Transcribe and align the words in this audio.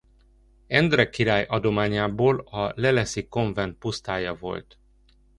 Endre 0.69 1.09
király 1.09 1.43
adományából 1.45 2.39
a 2.39 2.73
leleszi 2.75 3.27
konvent 3.27 3.77
pusztája 3.77 4.33
volt. 4.33 4.79